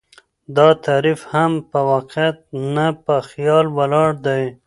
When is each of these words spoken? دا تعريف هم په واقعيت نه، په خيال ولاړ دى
دا 0.55 0.67
تعريف 0.85 1.19
هم 1.33 1.51
په 1.71 1.79
واقعيت 1.91 2.37
نه، 2.75 2.87
په 3.05 3.15
خيال 3.29 3.65
ولاړ 3.77 4.09
دى 4.25 4.43